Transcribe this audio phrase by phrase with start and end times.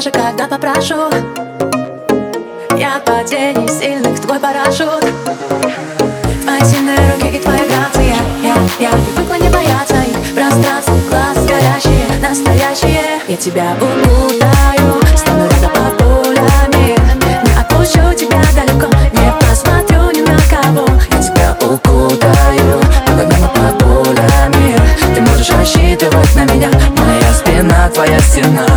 [0.00, 0.94] даже когда попрошу.
[2.78, 5.04] Я падений сильных твой парашют.
[6.42, 10.34] Твои сильные руки и твои грации Я, я, привыкла не бояться их.
[10.34, 13.20] Пространство, глаз горящие, настоящие.
[13.28, 16.96] Я тебя укутаю, стану рядом под пулями.
[17.44, 20.86] Не отпущу тебя далеко, не посмотрю ни на кого.
[21.10, 22.80] Я тебя укутаю,
[23.18, 24.78] и под пулями.
[25.14, 28.69] Ты можешь рассчитывать на меня Моя спина, твоя стена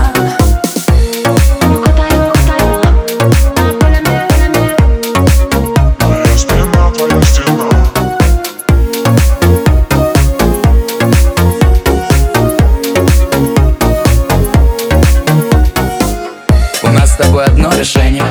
[17.33, 18.23] тобой одно решение.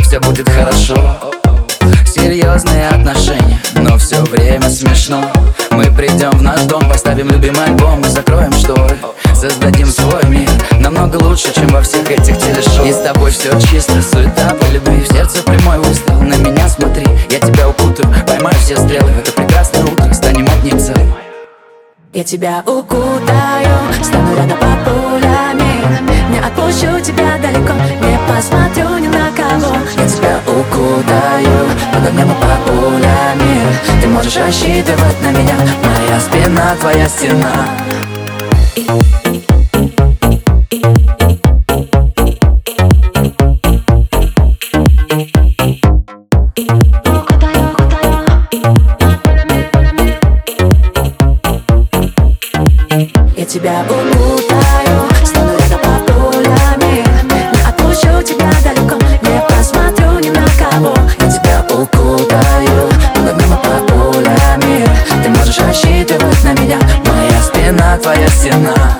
[0.00, 0.94] Все будет хорошо.
[2.06, 5.24] Серьезные отношения Но все время смешно.
[5.72, 8.96] Мы придем в наш дом Поставим любимый альбом И закроем шторы.
[9.34, 10.48] Создадим свой мир
[10.80, 12.86] Намного лучше, чем во всех этих телешоу.
[12.86, 15.00] И с тобой все чисто Суета по любви.
[15.00, 17.06] В сердце прямой выстрел На меня смотри.
[17.30, 19.10] Я тебя укутаю Поймаю все стрелы.
[19.10, 21.12] В это прекрасное утро Станем одним целым.
[22.12, 25.07] Я тебя укутаю, стану рядом Не
[26.78, 29.76] отпущу тебя далеко, не посмотрю ни на кого.
[29.96, 34.00] Я тебя укутаю Под и под пулями.
[34.00, 35.54] Ты можешь рассчитывать на меня
[35.84, 37.66] Моя спина, твоя стена.
[53.36, 53.84] Я тебя
[67.98, 68.97] твоя стена.